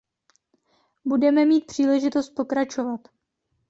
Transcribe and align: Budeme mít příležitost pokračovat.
Budeme 1.05 1.45
mít 1.45 1.65
příležitost 1.65 2.29
pokračovat. 2.29 3.07